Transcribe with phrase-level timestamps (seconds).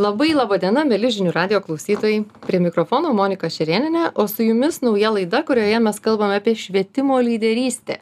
[0.00, 2.22] Labai laba diena, mėly žinių radio klausytojai.
[2.46, 7.98] Prie mikrofono Monika Šerėninė, o su jumis nauja laida, kurioje mes kalbame apie švietimo lyderystę.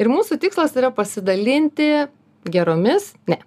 [0.00, 1.86] Ir mūsų tikslas yra pasidalinti
[2.50, 3.38] geromis, ne,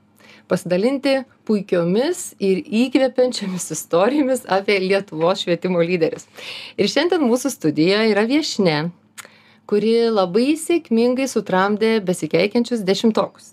[0.48, 1.18] pasidalinti
[1.50, 6.30] puikiomis ir įkvepiančiomis istorijomis apie Lietuvos švietimo lyderius.
[6.80, 8.78] Ir šiandien mūsų studijoje yra viešne,
[9.68, 13.52] kuri labai sėkmingai sutramdė besikeikiančius dešimtokus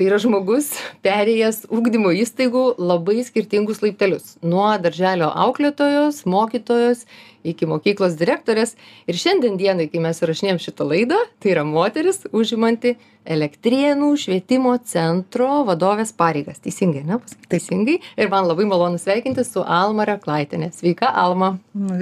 [0.00, 0.70] tai yra žmogus
[1.04, 4.38] perėjęs ugdymo įstaigų labai skirtingus laiptelius.
[4.40, 7.02] Nuo darželio auklėtojos mokytojos
[7.44, 8.72] iki mokyklos direktorės.
[9.04, 12.94] Ir šiandien dienai kai mes įrašinėjam šitą laidą tai yra moteris užimanti
[13.28, 16.62] elektrėnų švietimo centro vadovės pareigas.
[16.64, 17.20] Teisingai ane
[17.52, 17.98] teisingai.
[18.16, 21.58] Ir man labai malonu sveikintis su alma reklaitiene sveika alma.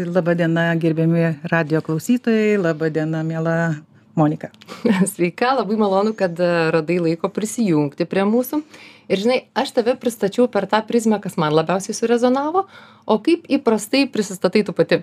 [0.07, 2.61] Laba diena gerbiami radijo klausytojai.
[2.63, 3.59] Laba diena miela
[4.19, 4.51] Monika.
[5.13, 8.63] Sveika, labai malonu, kad e, radai laiko prisijungti prie mūsų.
[9.09, 12.67] Ir žinai, aš tave pristačiau per tą prizmę, kas man labiausiai surezonavo,
[13.09, 15.01] o kaip įprastai prisistatai tu pati?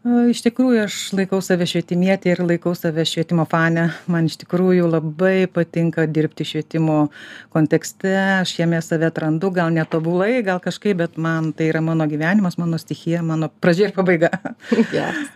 [0.00, 3.90] Iš tikrųjų, aš laikau save švietimietė ir laikau save švietimo fane.
[4.08, 7.10] Man iš tikrųjų labai patinka dirbti švietimo
[7.52, 12.56] kontekste, aš jame save atrandu, gal netobulai, gal kažkaip, bet man tai yra mano gyvenimas,
[12.56, 14.32] mano stichija, mano pradžia ir pabaiga.
[14.90, 15.28] Yes.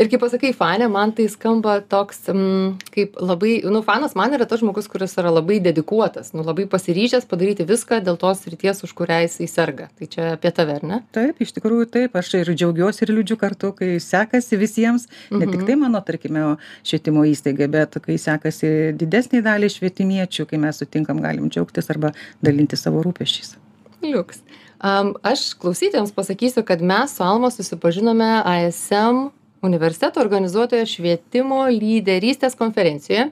[0.00, 4.46] Ir kaip pasakai, fane, man tai skamba toks, mm, kaip labai, nu, fanas man yra
[4.48, 8.94] tas žmogus, kuris yra labai dedikuotas, nu, labai pasiryžęs padaryti viską dėl tos ryties, už
[8.96, 9.88] kurią jisai serga.
[9.98, 11.00] Tai čia apie tave, ar ne?
[11.14, 15.54] Taip, iš tikrųjų taip, aš ir džiaugiuosi ir liūdžiu kartu, kai sekasi visiems, ne mhm.
[15.54, 16.44] tik tai mano, tarkime,
[16.86, 22.78] švietimo įstaigai, bet kai sekasi didesniai daliai švietimiečių, kai mes sutinkam, galim džiaugtis arba dalinti
[22.80, 23.56] savo rūpeščiais.
[24.04, 24.44] Liuks.
[24.78, 29.26] Um, aš klausytėms pasakysiu, kad mes su Alma susipažinome ASM
[29.64, 33.28] universiteto organizuotoje švietimo lyderystės konferencijoje.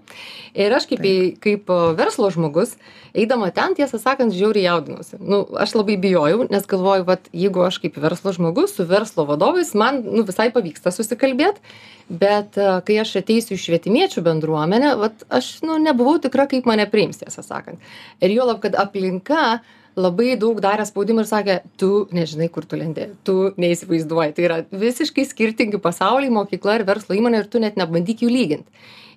[0.56, 2.74] Ir aš kaip, į, kaip verslo žmogus,
[3.16, 5.20] eidama ten, tiesą sakant, žiauriai jaudinausi.
[5.20, 9.72] Nu, aš labai bijojau, nes galvoju, kad jeigu aš kaip verslo žmogus su verslo vadovais,
[9.78, 11.62] man nu, visai pavyksta susikalbėti,
[12.08, 17.22] bet kai aš ateisiu į švietimiečių bendruomenę, vat, aš nu, nebuvau tikra, kaip mane priims,
[17.22, 17.82] tiesą sakant.
[18.22, 19.60] Ir juolab, kad aplinka
[19.96, 24.36] labai daug darė spaudimo ir sakė tu nežinai kur tu lendi tu neįsivaizduoji.
[24.36, 28.68] Tai yra visiškai skirtingi pasauliai mokykla ir verslo įmonė ir tu net nebandyk jų lygint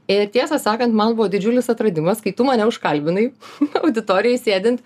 [0.09, 3.29] ir tiesą sakant man buvo didžiulis atradimas kai tu mane užkalbinai
[3.83, 4.81] auditorijoj sėdint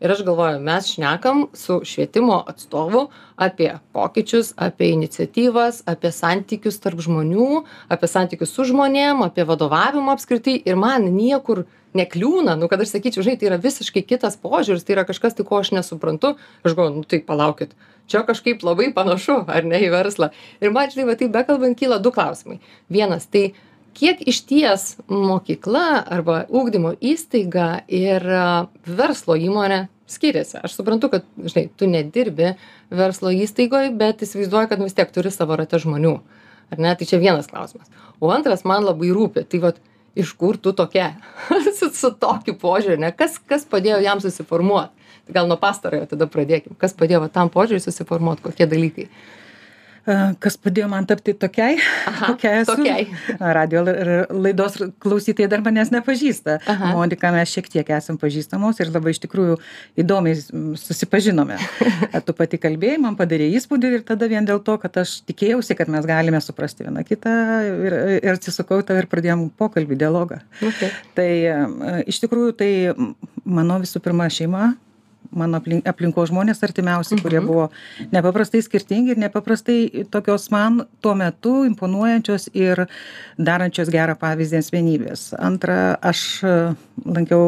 [0.00, 7.02] ir aš galvoju mes šnekam su švietimo atstovu apie pokyčius apie iniciatyvas apie santykius tarp
[7.04, 10.56] žmonių apie santykius su žmonėm apie vadovavimą apskritai.
[10.64, 11.64] Ir man niekur
[11.98, 15.46] nekliūna nu kad aš sakyčiau žinai tai yra visiškai kitas požiūris tai yra kažkas tai
[15.48, 16.36] ko aš nesuprantu.
[16.62, 17.74] Aš galvoju nu tai palaukit
[18.08, 20.30] čia kažkaip labai panašu ar ne į verslą.
[20.64, 22.60] Ir man žinai va taip bekalbant kyla du klausimai.
[22.88, 23.52] Vienas tai
[23.98, 28.24] kiek išties mokykla arba ugdymo įstaiga ir
[28.86, 32.54] verslo įmonė skiriasi aš suprantu kad žinai tu nedirbi
[32.94, 36.16] verslo įstaigoj bet įsivaizduoju kad nu vis tiek turi savo rate žmonių
[36.72, 39.82] ar ne tai čia vienas klausimas o antras man labai rūpi tai vat
[40.18, 41.12] iš kur tu tokia
[41.78, 43.12] su, su tokiu požiūriu, ne?
[43.14, 44.94] Kas, kas padėjo jam susiformuoti?
[45.28, 46.74] Gal nuo pastarojo tada pradėkim.
[46.80, 49.08] Kas padėjo va, tam požiūriui susiformuoti, kokie dalykai?
[50.42, 51.76] Kas padėjo man tapti tokiai,
[52.08, 52.74] Aha, kokia esu.
[52.78, 53.06] Tokiai.
[53.58, 56.58] Radio laidos klausytojai dar manęs nepažįsta.
[56.72, 56.92] Aha.
[56.96, 59.58] Monika, mes šiek tiek esam pažįstamos ir labai iš tikrųjų
[60.00, 60.38] įdomiai
[60.80, 61.58] susipažinome.
[62.26, 65.92] tu pati kalbėjai, man padarė įspūdį ir tada vien dėl to, kad aš tikėjausi, kad
[65.92, 67.36] mes galime suprasti vieną kitą
[67.68, 70.42] ir, ir atsisukau tą ir pradėjom pokalbį, dialogą.
[70.72, 70.92] Okay.
[71.18, 71.30] Tai
[72.08, 72.72] iš tikrųjų tai
[73.44, 74.72] mano visų pirma šeima,
[75.30, 77.48] mano aplink aplinkos žmonės artimiausi kurie mhm.
[77.48, 77.66] buvo
[78.14, 82.86] nepaprastai skirtingi ir nepaprastai tokios man tuo metu imponuojančios ir
[83.38, 86.54] darančios gerą pavyzdį asmenybės antra aš e,
[87.04, 87.42] lankiau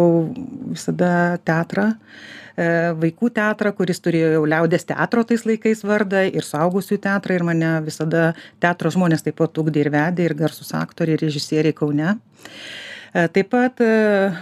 [0.75, 2.69] visada teatrą e,
[3.01, 7.73] vaikų teatrą kuris turėjo jau liaudies teatro tais laikais vardą ir suaugusiųjų teatrą ir mane
[7.87, 8.31] visada
[8.63, 13.81] teatro žmonės taip pat ugdė ir vedė ir garsūs aktoriai režisieriai kaune E, taip pat
[13.83, 13.91] e,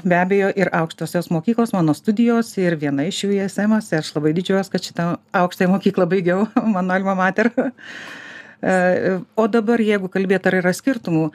[0.04, 4.68] be abejo ir aukštosios mokyklos mano studijos ir viena iš jų ismas aš labai didžiuojuos
[4.72, 6.46] kad šitą aukštąją mokyklą baigiau
[6.76, 7.50] mano alma mater.
[8.60, 11.30] E, o dabar jeigu kalbėt ar yra skirtumų?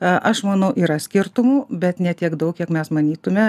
[0.00, 3.48] Aš manau yra skirtumų bet ne tiek daug kiek mes manytume.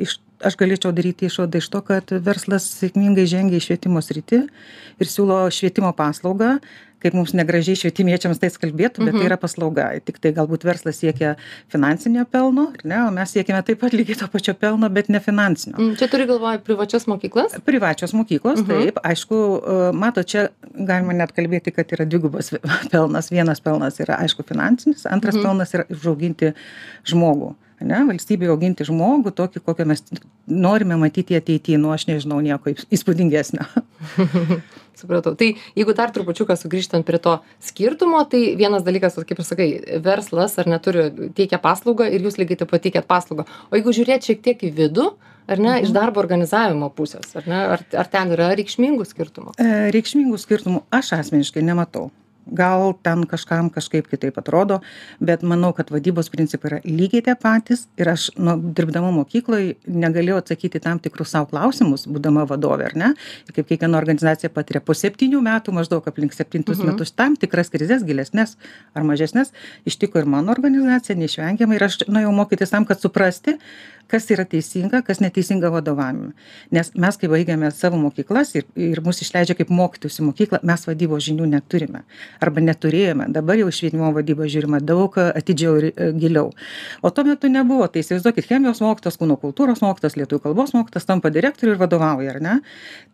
[0.00, 5.10] Iš aš galėčiau daryti išvadą iš to kad verslas sėkmingai žengia į švietimo sritį ir
[5.10, 6.58] siūlo švietimo paslaugą
[7.04, 9.26] kaip mums negražiai švietimiečiams tai skambėtų bet tai mhm.
[9.28, 11.34] yra paslauga tiktai galbūt verslas siekia
[11.72, 15.20] finansinio pelno ar ne o mes siekiame taip pat lygiai to pačio pelno bet ne
[15.24, 18.70] finansinio mm, čia turi galvoj privačias mokyklas privačios mokyklos mhm.
[18.72, 22.54] taip aišku e, matot čia galima net kalbėti kad yra dvigubas
[22.92, 25.44] pelnas vienas pelnas yra aišku finansinis antras mhm.
[25.44, 26.54] pelnas yra užauginti
[27.12, 27.52] žmogų
[27.86, 30.02] ne valstybei auginti žmogų tokį kokio mes
[30.46, 33.66] norime matyti ateity nu aš nežinau nieko įspūdingesnio.
[34.98, 35.34] Supratau.
[35.34, 39.68] Tai jeigu dar trupučiuką sugrįžtant prie to skirtumo tai vienas dalykas vat kaip ir sakai
[40.04, 43.46] verslas ar ne turi teikia paslaugą ir jūs lygiai taip pat teikiat paslaugą.
[43.70, 45.08] O jeigu žiūrėt šiek tiek į vidų
[45.50, 49.56] ar ne iš darbo organizavimo pusės ar ne ar ar ten yra reikšmingų skirtumų?
[49.58, 52.10] E, reikšmingų skirtumų aš asmeniškai nematau
[52.46, 54.80] gal ten kažkam kažkaip kitaip atrodo
[55.20, 60.40] bet manau kad vadybos principai yra lygiai tie patys ir aš nu dirbdama mokykloj negalėjau
[60.42, 63.12] atsakyti į tam tikrus sau klausimus būdama vadove ar ne?
[63.54, 66.86] Kaip kiekviena organizacija patiria po septynių metų maždaug aplink septintus Mhm.
[66.92, 68.56] metus tam tikras krizes gilesnes
[68.94, 69.52] ar mažesnes
[69.86, 73.58] ištiko ir mano organizaciją neišvengiamai ir aš nuėjau mokytis tam kad suprasti
[74.06, 76.32] kas yra teisinga kas neteisinga vadovavime.
[76.70, 80.84] Nes mes kai baigiame savo mokyklas ir ir mus išleidžia kaip mokytojus į mokyklą mes
[80.86, 82.02] vadybos žinių neturime
[82.42, 83.28] arba neturėjome.
[83.34, 86.52] Dabar jau švietimo vadybą žiūrima daug atidžiau ir e, giliau.
[87.02, 91.32] O tuo metu nebuvo tai įsivaizduokit chemijos mokytojas kūno kultūros mokytojas lietuvių kalbos mokytojas tampa
[91.34, 92.56] direktoriu ir vadovauja ar ne?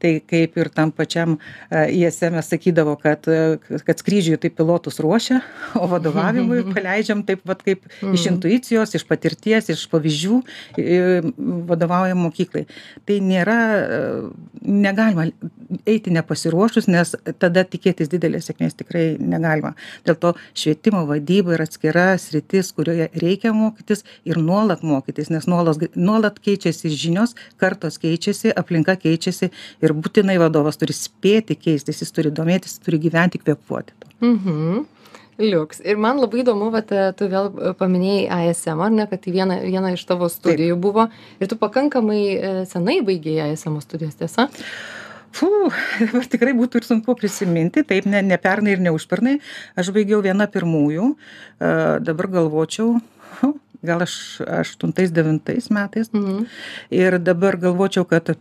[0.00, 1.38] Tai kaip ir tam pačiam
[1.70, 5.40] ism sakydavo kad e, kad skrydžiui tai pilotus ruošia
[5.78, 10.40] o vadovavimui paleidžiam taip vat kaip iš intuicijos iš patirties iš pavyzdžių
[10.80, 10.98] i,
[11.70, 12.66] vadovauja mokyklai.
[13.08, 14.00] Tai nėra e,
[14.60, 15.28] negalima
[15.88, 19.74] eiti nepasiruošus nes tada tikėtis didelės sėkmės tikrai negalima
[20.06, 25.96] dėl to švietimo vadyba yra atskira sritis kurioje reikia mokytis ir nuolat mokytis nes nuolat
[25.96, 29.50] nuolat keičiasi žinios kartos keičiasi aplinka keičiasi
[29.82, 34.86] ir būtinai vadovas turi spėti keistis jis turi domėtis turi gyventi kvėpuoti tuo Mhm.
[35.40, 35.80] Liuks.
[35.80, 37.48] Ir man labai įdomu, e, tu vėl
[37.80, 40.82] paminėjai ASM, ar ne, kad tai viena, viena iš tavo studijų Taip.
[40.84, 41.06] buvo.
[41.40, 44.50] Ir tu pakankamai e, senai baigėjai ASM studijas, tiesa?
[45.36, 45.48] Fū,
[46.00, 49.38] dabar tikrai būtų ir sunku prisiminti, taip, ne, ne pernai ir ne užpernai.
[49.78, 52.98] Aš baigiau vieną pirmųjų, uh, dabar galvočiau,
[53.86, 54.14] gal aš
[54.60, 56.12] aštuntais, devintais metais.
[56.12, 56.46] Mhm.
[56.94, 58.34] Ir dabar galvočiau, kad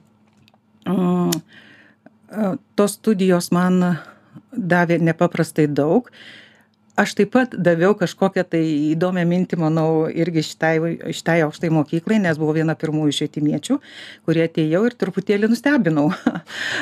[0.89, 1.31] um,
[2.75, 3.99] tos studijos man
[4.51, 6.09] davė nepaprastai daug.
[6.99, 8.59] Aš taip pat daviau kažkokią tai
[8.91, 10.73] įdomią mintį, manau, irgi šitai,
[11.15, 13.77] šitai aukštai mokyklai, nes buvau viena pirmųjų švietimiečių,
[14.27, 16.09] kurie atėjau ir truputėlį nustebinau,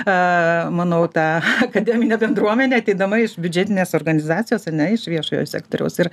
[0.79, 1.27] manau, tą
[1.67, 5.99] akademinę bendruomenę, ateidama iš biudžetinės organizacijos, ne iš viešojo sektoriaus.
[6.01, 6.09] Ir,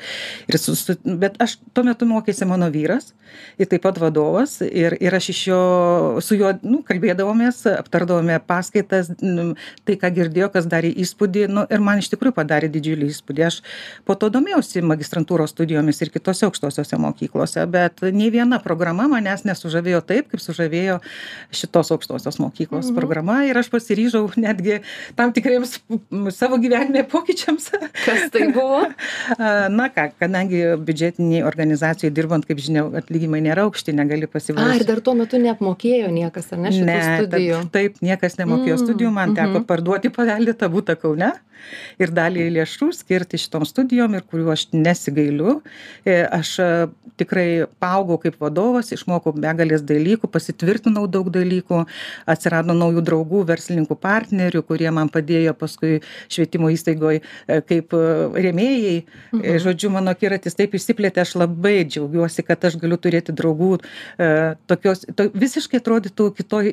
[0.52, 3.14] ir su, su, bet aš tuo metu mokėsi mano vyras,
[3.56, 5.62] ir taip pat vadovas, ir, ir aš iš jo,
[6.24, 12.04] su juo nu, kalbėdavomės, aptardavome paskaitas, tai, ką girdėjo, kas darė įspūdį, nu, ir man
[12.04, 13.48] iš tikrųjų padarė didžiulį įspūdį.
[13.48, 13.60] Aš
[14.04, 20.00] po to domėjausi magistrantūros studijomis ir kitose aukštosiose mokyklose bet nei viena programa manęs nesužavėjo
[20.06, 20.98] taip kaip sužavėjo
[21.54, 22.96] šitos aukštosios mokyklos Mhm.
[22.98, 24.80] programa ir aš pasiryžau netgi
[25.16, 25.78] tam tikriems
[26.34, 27.70] savo gyvenime pokyčiams
[28.04, 28.82] Kas tai buvo?
[29.78, 34.86] Na ką, kadangi biudžetiniai organizacijai dirbant, kaip žinia, atlyginimai nėra aukšti, negali A, ir pasivaikščioti.
[34.88, 37.58] dar tuo metu neapmokėjo niekas, ar ne, šitų Ne, studijų?
[37.62, 39.64] tad, taip, niekas nemokėjo Mm, studijų, man teko mhm.
[39.68, 41.32] parduoti paveldėtą būtą Kaune
[41.98, 45.60] ir dalį lėšų skirti šitom studijom ir kurių aš nesigailiu.
[46.04, 46.68] E, Aš e,
[47.20, 51.84] tikrai paaugau kaip vadovas, išmokau begalės dalykų, pasitvirtinau daug dalykų,
[52.26, 56.00] atsirado naujų draugų, verslininkų partnerių, kurie man padėjo paskui
[56.32, 57.22] švietimo įstaigoje
[57.68, 58.02] kaip e,
[58.46, 58.96] rėmėjai.
[59.34, 59.60] Mhm.
[59.64, 63.76] Žodžiu, mano kiratis taip išsiplėtė, aš labai džiaugiuosi, kad aš galiu turėti draugų
[64.70, 66.70] tokios, to, visiškai atrodytų kitoj,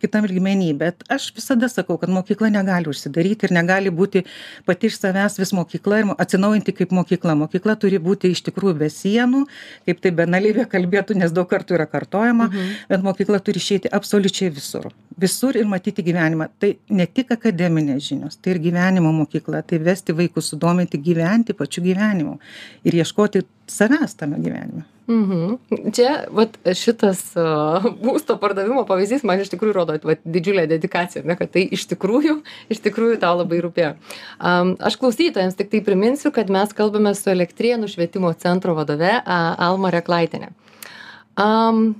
[0.00, 4.24] kitam lygmenį, bet aš visada sakau, kad mokykla negali užsidaryti ir negali būti
[4.68, 6.08] pati iš savęs vis mokykla ir
[6.38, 7.34] atsinaujinti kaip mokykla.
[7.34, 9.44] Mokykla turi būti iš tikrųjų be sienų,
[9.86, 12.74] kaip tai benalybė kalbėtų, nes daug kartų yra kartojama, mhm.
[12.88, 14.90] bet mokykla turi išeiti absoliučiai visur.
[15.18, 16.48] Visur ir matyti gyvenimą.
[16.58, 21.82] Tai ne tik akademinės žinios, tai ir gyvenimo mokykla, tai vesti vaikus sudominti gyventi pačiu
[21.82, 22.38] gyvenimu
[22.84, 24.86] ir ieškoti savęs tame gyvenime.
[25.08, 25.54] Mhm.
[25.96, 31.36] Čia, vat, šitas uh, būsto pardavimo pavyzdys man iš tikrųjų rodo vat, didžiulę dedikaciją, ne,
[31.38, 32.34] kad tai iš tikrųjų,
[32.68, 33.94] iš tikrųjų tau labai rūpėjo.
[34.36, 39.56] Um, aš klausytojams tik tai priminsiu, kad mes kalbame su Elektrienų švietimo centro vadove uh,
[39.64, 40.52] Alma Reklaitinė.
[41.40, 41.94] Um,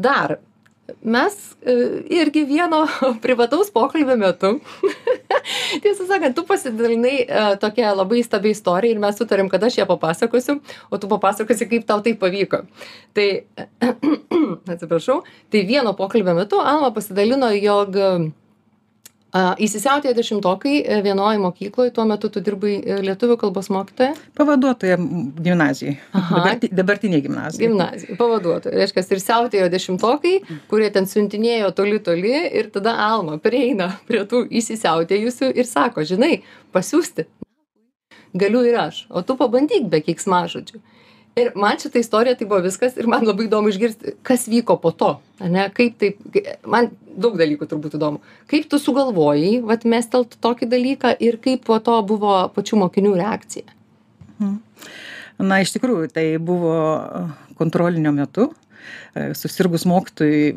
[0.00, 0.38] dar,
[1.02, 2.84] mes uh, irgi vieno
[3.24, 4.54] privataus pokalbio metu,
[5.84, 9.88] tiesą sakant, tu pasidalinai uh, tokią labai įstabią istoriją ir mes sutarėm, kad aš ją
[9.90, 10.58] papasakosiu,
[10.90, 12.64] o tu papasakosi, kaip tau tai pavyko.
[13.16, 13.28] Tai,
[14.74, 17.96] atsiprašau, tai vieno pokalbio metu Alma pasidalino, jog
[19.34, 24.14] uh, Įsisiautėjo dešimtokai e, vienoje mokykloje, tuo metu tu dirbai e, lietuvių kalbos mokytoja.
[24.38, 25.96] Pavaduotoja gimnazijai.
[26.16, 26.38] Aha.
[26.38, 27.66] Dabarti, dabartiniai gimnazijai.
[27.66, 28.76] Gimnazijai, pavaduotoja.
[28.80, 30.34] Reiškia, ir siautėjo dešimtokai,
[30.70, 36.38] kurie ten siuntinėjo toli toli ir tada Alma prieina prie tų įsisiautėjusių ir sako, žinai,
[36.72, 37.28] pasiūsti.
[38.38, 40.80] Galiu ir aš, o tu pabandyk be keiksmažodžių.
[41.40, 44.92] Ir man šita istorija tai buvo viskas ir man labai įdomu išgirsti, kas vyko po
[44.92, 45.14] to.
[45.40, 46.20] Ne, kaip taip,
[46.66, 48.22] man daug dalykų turbūt įdomu.
[48.50, 53.68] Kaip tu sugalvojai, vat mestelt tokį dalyką ir kaip po to buvo pačių mokinių reakcija?
[54.38, 54.56] Mhm.
[55.38, 56.74] Na, iš tikrųjų, tai buvo
[57.58, 58.48] kontrolinio metu
[59.38, 60.52] susirgus mokytojui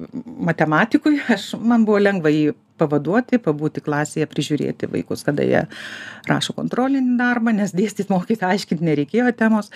[0.49, 2.51] matematikui, aš, man buvo lengva jį
[2.81, 5.61] pavaduoti, pabūti klasėje, prižiūrėti vaikus, kada jie
[6.29, 9.71] rašo kontrolinį darbą, nes dėstyti mokyti, aiškinti nereikėjo temos.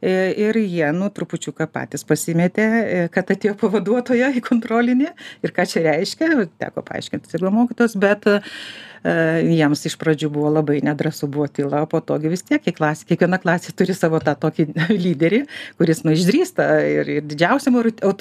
[0.00, 0.12] E,
[0.44, 5.10] ir jie, nu, trupučiuką patys pasimetė, e, kad atėjo pavaduotoja į kontrolinį
[5.46, 6.30] ir ką čia reiškia,
[6.60, 8.28] teko paaiškinti ir mokytos, bet
[9.00, 9.12] E,
[9.48, 13.72] jiems iš pradžių buvo labai nedrąsu, buvo tyla, po togi vis tiek klasė, kiekviena klasė
[13.72, 14.66] turi savo tą tokį
[15.04, 15.40] lyderį,
[15.80, 17.78] kuris nu išdrįsta ir, ir didžiausiam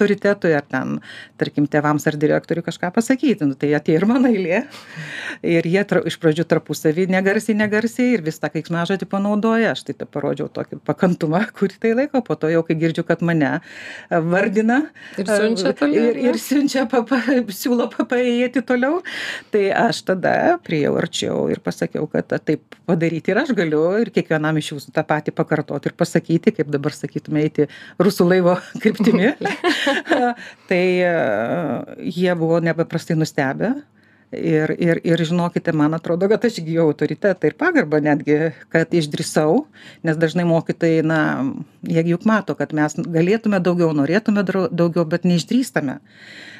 [0.09, 0.99] autoritetui, ar ten,
[1.37, 3.45] tarkim, tėvams ar direktoriui kažką pasakyti.
[3.45, 4.63] Nu, tai atėjo ir mano eilė.
[5.45, 9.73] Ir jie tra, iš pradžių tarpusavį negarsiai, negarsiai ir vis tą keiksmažodį panaudoja.
[9.73, 13.21] Aš tai tą parodžiau tokį pakantumą, kurį tai laiko, po to jau, kai girdžiu, kad
[13.25, 13.59] mane
[14.09, 14.81] vardina
[15.17, 17.21] ir siunčia, toliau, ir, ir siunčia papa,
[17.53, 19.01] siūlo papaėjėti toliau,
[19.53, 24.57] tai aš tada priėjau arčiau ir pasakiau kad taip padaryti ir aš galiu ir kiekvienam
[24.59, 27.67] iš jūsų tą patį pakartoti ir pasakyti kaip dabar sakytume eiti
[28.01, 29.33] rusų laivo kryptimi
[30.69, 31.13] tai e,
[32.09, 33.73] jie buvo nepaprastai nustebę
[34.31, 38.38] ir ir ir žinokite man atrodo kad aš įgijau autoritetą ir pagarbą netgi
[38.69, 39.65] kad išdrįsau
[40.05, 41.19] nes dažnai mokytojai na
[41.81, 46.00] jie juk mato kad mes galėtume daugiau norėtume daugiau bet neišdrįstame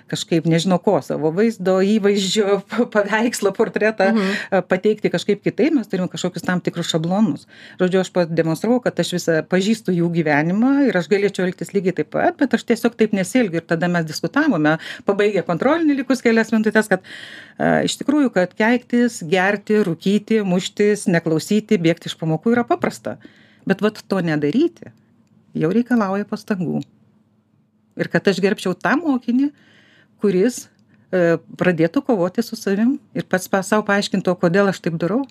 [0.10, 2.60] kažkaip nežinau ko savo vaizdo įvaizdžio
[2.94, 4.66] paveikslo portretą mhm.
[4.72, 7.46] pateikti kažkaip kitaip mes turim kažkokius tam tikrus šablonus
[7.82, 12.12] žodžiu aš pademonstravau kad aš visą pažįstu jų gyvenimą ir aš galėčiau elgtis lygiai taip
[12.16, 16.90] pat bet aš tiesiog taip nesielgiu ir tada mes diskutavome pabaigę kontrolinį likus kelias minutes
[16.90, 17.06] kad
[17.60, 23.18] iš tikrųjų kad keiktis gerti rūkyti muštis neklausyti bėgti iš pamokų yra paprasta
[23.68, 24.94] bet vat to nedaryti
[25.60, 26.84] jau reikalauja pastangų
[28.00, 29.52] ir kad aš gerbčiau tą mokinį
[30.22, 30.66] kuris
[31.12, 35.24] e, pradėtų kovoti su savim ir pats sau paaiškintų, kodėl aš taip darau.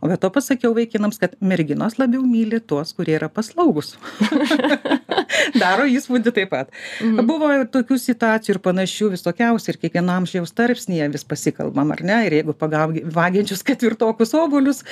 [0.00, 3.94] O be to pasakiau vaikinams, kad merginos labiau myli tuos, kurie yra paslaugus.
[5.62, 6.72] Daro įspūdį taip pat.
[7.02, 7.26] Mhm.
[7.28, 12.18] Buvo tokių situacijų ir panašių visokiausių ir kiekvienam amžiaus tarpsnėje vis pasikalbam, ar ne?
[12.28, 14.82] Ir jeigu pagaudžiančius ketvirtokus obolius,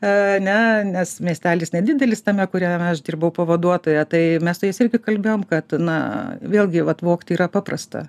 [0.00, 0.12] e,
[0.44, 0.58] ne,
[0.90, 5.76] nes miestelis nedidelis tame, kuriame aš dirbau pavaduotoje, tai mes su jais irgi kalbėjom, kad,
[5.80, 5.98] na,
[6.42, 8.08] vėlgi, atvokti yra paprasta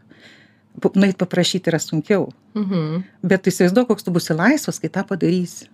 [0.95, 2.29] nueit paprašyti yra sunkiau.
[2.55, 3.03] Mhm.
[3.23, 5.69] Bet įsivaizduok, koks tu būsi laisvas, kai tą padarysi.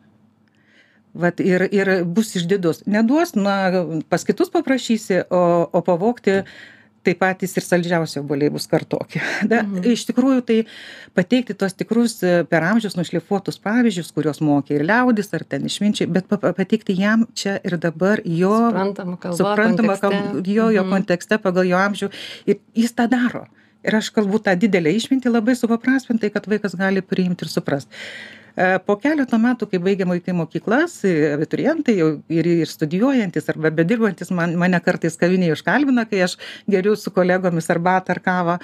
[1.11, 2.85] Vat ir, ir bus išdidus.
[2.87, 3.55] Neduos, na,
[4.07, 6.43] pas kitus paprašysi, o, o pavokti
[7.01, 9.19] tai patys ir saldžiausi obuoliai bus kartokie.
[9.51, 9.83] Da, mhm.
[9.91, 10.57] Iš tikrųjų, tai
[11.17, 16.29] pateikti tos tikrus per amžius nušlifuotus pavyzdžius, kuriuos mokė ir liaudis, ar ten išminčiai, bet
[16.29, 18.53] pateikti jam čia ir dabar jo
[19.33, 20.45] suprantama kontekste.
[20.45, 20.91] jo, jo mhm.
[20.93, 22.11] kontekste pagal jo amžių
[22.47, 23.47] ir jis tą daro
[23.81, 28.40] ir aš kalbu tą didelę išmintį labai supaprastintai kad vaikas gali priimt ir suprast E,
[28.85, 34.31] po keleto metų, kai baigiam vaikai mokyklas, e, abiturientai jau ir, ir studijuojantis arba bedirbantis
[34.35, 36.37] man, mane kartais kavinėje užkalbina, kai aš
[36.69, 38.57] geriu su kolegomis arbatą ar kavą,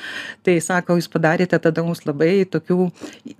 [0.46, 2.90] tai sako, jūs padarėte tada mums labai tokių,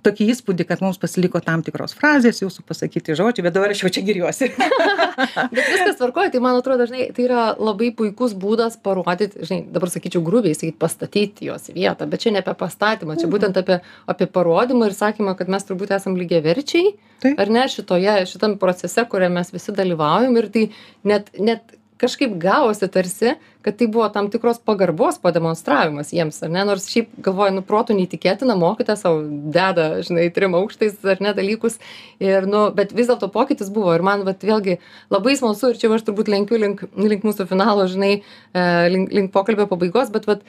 [0.06, 3.92] tokį įspūdį, kad mums pasiliko tam tikros frazės, jūsų pasakyti žodžiai, bet dabar aš jau
[3.98, 4.50] čia giriuosi.
[5.54, 9.92] bet viskas tvarkoja, tai man atrodo, žinai, tai yra labai puikus būdas parodyti, žinai, dabar
[9.92, 13.34] sakyčiau grubiai, sakyti, pastatyti jos vietą, bet čia ne apie pastatymą, čia mhm.
[13.34, 16.94] būtent apie, apie parodymą ir sakymą, kad mes turbūt esam lygiai lygiaverčiai,
[17.38, 20.64] ar ne, šitoje, šitam procese, kuriame mes visi dalyvaujam ir tai
[21.04, 26.62] net, net kažkaip gavosi tarsi, kad tai buvo tam tikros pagarbos pademonstravimas jiems, ar ne,
[26.68, 29.24] nors šiaip galvoju, nu, protų neįtikėtina, mokytė savo
[29.54, 31.80] deda, žinai, trim aukštais ar ne dalykus,
[32.22, 34.78] ir, nu, bet vis dėlto pokytis buvo ir man, vat, vėlgi,
[35.12, 38.64] labai smalsu ir čia aš turbūt lenkiu link, link mūsų finalo, žinai, e,
[38.94, 40.46] link, link pokalbio pabaigos, bet, vat,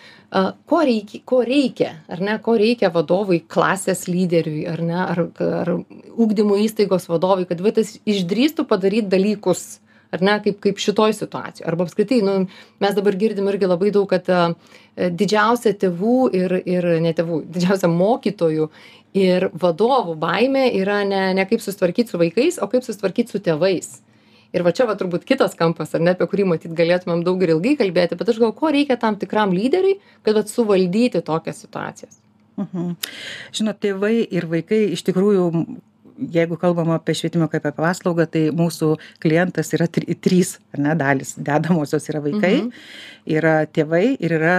[0.69, 5.75] ko reikia, ko reikia, ar ne, ko reikia vadovui, klasės lyderiui, ar ne, ar, ar
[5.75, 9.79] ūkdymo įstaigos vadovui, kad vaikas išdrįstų padaryti dalykus
[10.11, 11.67] ar ne kaip kaip šitoj situacijoj.
[11.69, 12.35] Arba apskritai nu
[12.81, 14.41] mes dabar girdim irgi labai daug kad a,
[14.97, 18.69] didžiausia tėvų ir ir ne tėvų didžiausia mokytojų
[19.17, 23.99] ir vadovų baimė yra ne ne kaip susitvarkyt su vaikais o kaip susitvarkyt su tėvais.
[24.49, 27.53] Ir va čia va turbūt kitas kampas ar ne apie kurį matyt galėtumėm daug ir
[27.53, 32.17] ilgai kalbėti bet aš galvoju ko reikia tam tikram lyderiui kad vat suvaldyti tokias situacijas.
[32.59, 32.95] Mhm.
[33.55, 35.45] žinot tėvai ir vaikai iš tikrųjų
[36.19, 38.91] jeigu kalbam apie švietimą kaip apie paslaugą tai mūsų
[39.23, 42.71] klientas yra tri trys ne dalys dedamosios yra vaikai mhm.
[43.37, 44.55] yra tėvai ir yra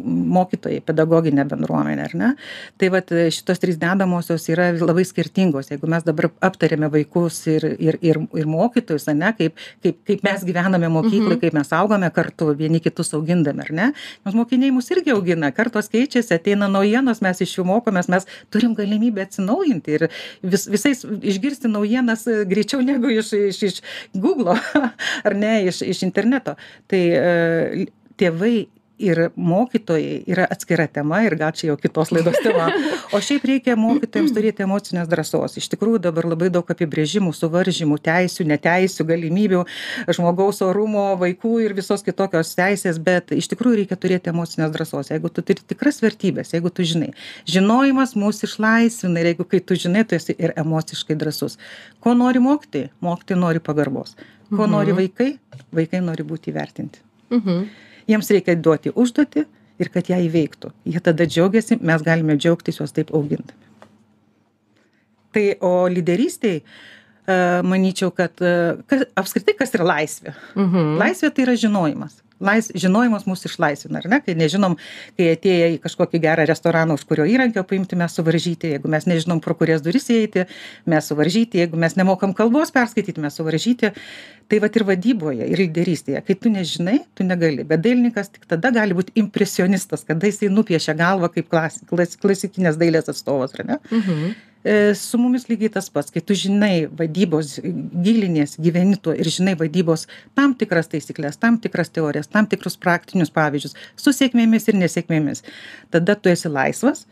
[0.00, 2.32] mokytojai pedagoginė bendruomenė ne
[2.80, 8.00] tai vat šitos trys dedamosios yra labai skirtingos jeigu mes dabar aptarėme vaikus ir ir
[8.02, 11.42] ir ir mokytojus ane kaip kaip kaip mes gyvename mokykloj mhm.
[11.44, 15.90] kaip mes augame kartu vieni kitus augindami ar ne nes mokiniai mus irgi augina kartos
[15.92, 20.08] keičiasi ateina naujienos mes iš jų mokomės mes turim galimybę atsinaujinti ir
[20.42, 23.80] vis visais išgirsti naujienas e, greičiau negu iš iš iš
[24.16, 24.56] guglo
[25.26, 26.56] ar ne iš iš interneto.
[26.90, 27.86] Tai e,
[28.20, 28.56] tėvai
[29.00, 32.68] ir mokytojai yra atskira tema ir gal čia jau kitos laidos tema.
[33.16, 35.56] O šiaip reikia mokytojams turėti emocinės drąsos.
[35.60, 39.64] Iš tikrųjų dabar labai daug apibrėžimų suvaržymų teisių neteisių galimybių
[40.16, 45.12] žmogaus orumo vaikų ir visos kitokios teisės bet iš tikrųjų reikia turėti emocinės drąsos.
[45.14, 47.12] Jeigu tu turi tikras vertybes jeigu tu žinai
[47.48, 51.58] žinojimas mus išlaisvina ir jeigu kai tu žinai tu esi ir emociškai drąsus.
[52.00, 54.16] Ko nori mokytojai mokytojai nori pagarbos.
[54.50, 54.98] Ko nori mhm.
[54.98, 55.30] vaikai?
[55.74, 57.06] Vaikai nori būti įvertinti.
[57.30, 59.46] Mhm jiems reikia duoti užduotį
[59.80, 60.72] ir kad ją įveiktų.
[60.92, 63.68] Jie tada džiaugiasi mes galime džiaugtis juos taip augindami.
[65.30, 66.64] Tai o lyderystėj e,
[67.62, 68.34] manyčiau kad
[68.90, 70.34] kas apskritai kas yra laisvė?
[70.58, 70.98] Mhm.
[71.00, 74.20] laisvė tai yra žinojimas lais žinojimas mus išlaisvina ar ne?
[74.24, 74.76] Kai nežinom
[75.18, 79.42] kai atėję į kažkokį gerą restoraną už kurio įrankio paimti mes suvaržyti jeigu mes nežinom
[79.44, 80.46] pro kurias duris įeiti
[80.90, 83.94] mes suvaržyti jeigu mes nemokam kalbos perskaityti mes suvaržyti.
[84.50, 87.64] Tai vat ir vadyboje ir lyderystėje kai tu nežinai tu negali.
[87.64, 92.80] Bet dailininkas tik tada gali būt impresionistas kada jisai nupiešia galvą kaip klasi klas klasikinės
[92.80, 93.82] dailės atstovas ar ne?
[93.90, 94.38] Mhm
[94.94, 97.54] su mumis lygiai tas pats kai tu žinai vadybos
[98.04, 100.04] giliniesi gyveni tuo ir žinai vadybos
[100.36, 105.42] tam tikras taisykles tam tikras teorijas tam tikrus praktinius pavyzdžius su sėkmėmis ir nesėkmėmis.
[105.90, 107.06] Tada tu esi laisvas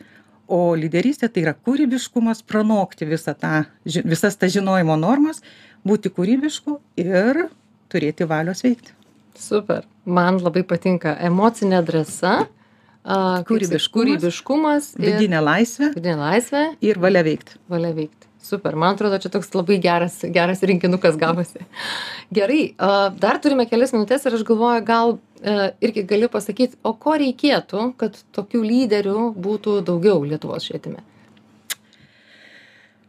[0.48, 5.40] o lyderystė tai yra kūrybiškumas pranokti visą tą visas tas žinojimo normas
[5.88, 7.46] būti kūrybišku ir
[7.88, 8.92] turėti valios veikti.
[9.38, 9.86] Super.
[10.04, 12.42] Man labai patinka emocinė drąsa
[13.08, 17.56] Kūrybiškumas, kūrybiškumas vidinė laisvė, vidinė laisvė ir valia veikti.
[17.72, 18.28] Valia veikti.
[18.48, 21.64] Super, man atrodo, čia toks labai geras, geras rinkinukas gavosi.
[22.32, 22.60] Gerai,
[23.20, 25.16] dar turime kelias minutės ir aš galvoju, gal
[25.84, 31.02] irgi galiu pasakyti, o ko reikėtų, kad tokių lyderių būtų daugiau Lietuvos švietime?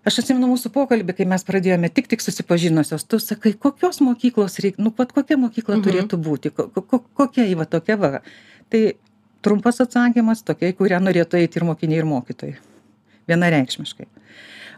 [0.07, 4.81] Aš atsimenu mūsų pokalbį, kai mes pradėjome tik tik susipažinusios, tu sakai, kokios mokyklos reikia,
[4.81, 5.85] nu pat kokia mokykla mhm.
[5.85, 8.11] turėtų būti, ko, ko, kokia įva tokia va.
[8.71, 8.81] Tai
[9.45, 12.57] trumpas atsakymas tokia į kurią norėtų eiti ir mokiniai ir mokytojai.
[13.29, 14.07] Vienareikšmiškai.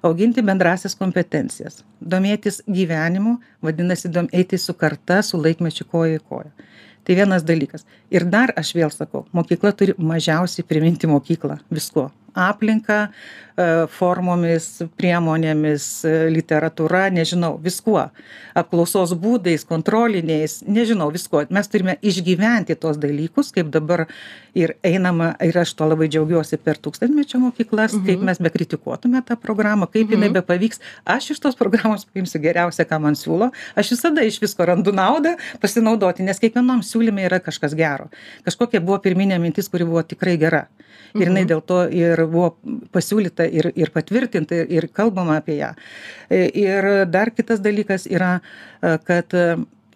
[0.07, 1.83] Auginti bendrąsias kompetencijas.
[2.01, 6.69] Domėtis gyvenimu vadinasi dom eiti su karta su laikmečiu koja į koją
[7.03, 7.85] tai vienas dalykas.
[8.13, 14.67] Ir dar aš vėl sakau mokykla turi mažiausiai priminti mokyklą viskuo aplinka e, formomis
[14.99, 18.07] priemonėmis e, literatūra nežinau viskuo.
[18.57, 21.43] Apklausos būdais kontroliniais nežinau viskuo.
[21.53, 24.07] Mes turime išgyventi tuos dalykus kaip dabar
[24.57, 28.27] ir einama ir aš tuo labai džiaugiuosi per tūkstantmečio mokyklas kaip mhm.
[28.31, 30.39] mes bekritikuotume tą programą kaip jinai mhm.
[30.41, 30.81] bepavyks.
[31.05, 33.51] Aš iš tos programos paimsiu geriausia ką man siūlo.
[33.75, 38.11] Aš visada iš visko randu naudą pasinaudoti nes kiekvienam siūlyme yra kažkas gero.
[38.47, 40.65] Kažkokia buvo pirminė mintis kuri buvo tikrai gera
[41.15, 41.49] ir jinai mhm.
[41.51, 42.55] dėl to ir buvo
[42.93, 45.73] pasiūlyta ir ir patvirtinta ir kalbama apie ją
[46.29, 49.37] e, ir dar kitas dalykas yra e, kad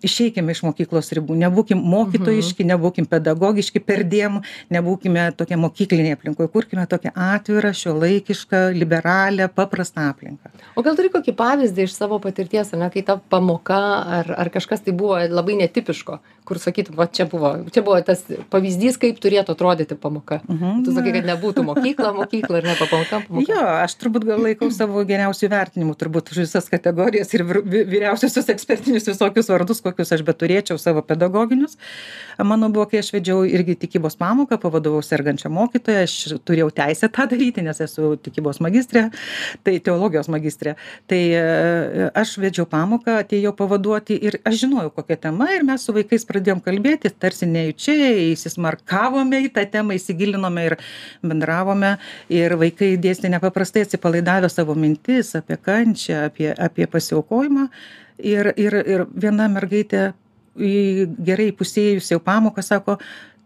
[0.04, 2.72] išeikim iš mokyklos ribų nebūkim mokytojiški mhm.
[2.74, 4.42] nebūkim pedagogiški perdėm
[4.74, 11.36] nebūkime tokia mokyklinėj aplinkoj kurkime tokią atvirą šiuolaikišką liberalią paprastą aplinką o gal turi kokį
[11.38, 13.82] pavyzdį iš savo patirties ane kai ta pamoka
[14.20, 18.22] ar ar kažkas tai buvo labai netipiško kur sakytum va čia buvo čia buvo tas
[18.54, 20.84] pavyzdys kaip turėtų atrodyti pamoka mhm.
[20.86, 24.70] tu sakai kad nebūtų mokykla mokykla ar ne pamoka pamoka jo aš turbūt gal laikau
[24.76, 30.80] savo geriausiu įvertinimu turbūt už visas kategorijas ir vyriausiuosius ekspertinius visokius vardus kokius aš beturėčiau
[30.82, 31.78] savo pedagoginius.
[32.44, 36.16] Mano buvo, kai aš vedžiau irgi tikybos pamoką, pavadovau sergančią mokytoją, aš
[36.48, 39.08] turėjau teisę tą daryti, nes esu tikybos magistrė,
[39.64, 40.76] tai teologijos magistrė.
[41.10, 45.96] Tai e, aš vedžiau pamoką, atėjau pavaduoti ir aš žinojau, kokia tema ir mes su
[45.96, 47.96] vaikais pradėjom kalbėti, tarsi nejučia,
[48.34, 50.78] įsismarkavome į tą temą, įsigilinome ir
[51.24, 51.96] bendravome
[52.34, 57.70] ir vaikai dėstė nepaprastai atsipalaidavę savo mintis apie kančią, apie, apie pasiaukojimą
[58.20, 60.12] ir ir ir viena mergaitė
[60.56, 62.98] gerai įpusėjus jau pamoką sako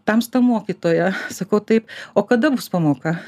[0.04, 1.12] tamsta mokytoja.
[1.38, 3.16] Sakau taip o kada bus pamoka?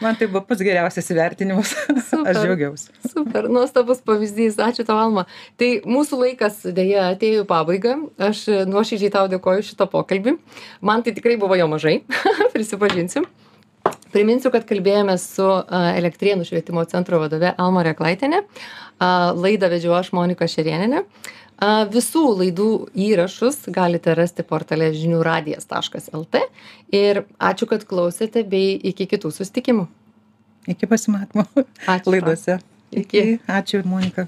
[0.00, 1.74] Man tai buvo pats geriausias įvertinimas.
[2.28, 2.94] Aš džiaugiausi.
[3.10, 4.56] Super nuostabus pavyzdys.
[4.62, 5.26] Ačiū tau alma.
[5.60, 7.98] Tai mūsų laikas deja atėjo į pabaigą.
[8.30, 10.38] Aš nuoširdžiai tau dėkoju šitą pokalbį.
[10.80, 12.00] Man tai tikrai buvo jo mažai.
[12.54, 13.26] Prisipažinsiu
[14.10, 18.42] Priminsiu, kad kalbėjome su Elektrienų švietimo centro vadove Alma Reklaitėne.
[19.00, 21.04] Laidą vedžiu aš Monika Šerieninė.
[21.92, 26.40] Visų laidų įrašus galite rasti portale žiniųradijas.lt
[26.96, 29.84] ir ačiū, kad klausėte bei iki kitų sustikimų.
[30.72, 31.44] Iki pasimatymo
[31.86, 32.14] Ačiū.
[32.14, 32.58] laidose.
[32.90, 33.40] Iki.
[33.48, 34.24] Ačiū, Monika.